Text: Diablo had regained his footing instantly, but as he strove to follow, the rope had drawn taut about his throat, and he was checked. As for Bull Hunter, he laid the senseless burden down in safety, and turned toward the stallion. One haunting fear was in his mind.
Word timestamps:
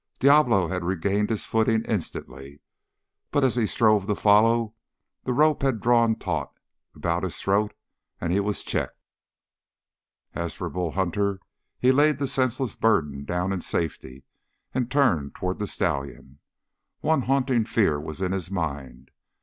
Diablo 0.17 0.67
had 0.69 0.83
regained 0.83 1.29
his 1.29 1.45
footing 1.45 1.85
instantly, 1.85 2.59
but 3.29 3.43
as 3.43 3.55
he 3.55 3.67
strove 3.67 4.07
to 4.07 4.15
follow, 4.15 4.73
the 5.25 5.31
rope 5.31 5.61
had 5.61 5.79
drawn 5.79 6.15
taut 6.15 6.51
about 6.95 7.21
his 7.21 7.37
throat, 7.39 7.75
and 8.19 8.33
he 8.33 8.39
was 8.39 8.63
checked. 8.63 8.97
As 10.33 10.55
for 10.55 10.71
Bull 10.71 10.93
Hunter, 10.93 11.39
he 11.77 11.91
laid 11.91 12.17
the 12.17 12.25
senseless 12.25 12.75
burden 12.75 13.25
down 13.25 13.53
in 13.53 13.61
safety, 13.61 14.23
and 14.73 14.89
turned 14.89 15.35
toward 15.35 15.59
the 15.59 15.67
stallion. 15.67 16.39
One 17.01 17.21
haunting 17.21 17.65
fear 17.65 17.99
was 17.99 18.23
in 18.23 18.31
his 18.31 18.49
mind. 18.49 19.11